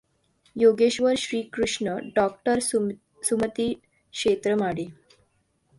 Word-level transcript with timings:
योगेश्वर 0.55 1.13
श्रीकृष्ण 1.17 1.97
डॉ. 2.15 2.27
सुमती 3.23 3.73
क्षेत्रमाडे 4.11 4.85